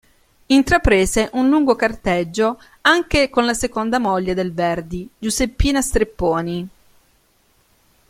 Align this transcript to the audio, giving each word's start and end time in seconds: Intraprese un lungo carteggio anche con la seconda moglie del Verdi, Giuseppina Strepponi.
Intraprese 0.47 1.29
un 1.33 1.47
lungo 1.51 1.75
carteggio 1.75 2.59
anche 2.81 3.29
con 3.29 3.45
la 3.45 3.53
seconda 3.53 3.99
moglie 3.99 4.33
del 4.33 4.51
Verdi, 4.51 5.07
Giuseppina 5.15 5.79
Strepponi. 5.79 6.67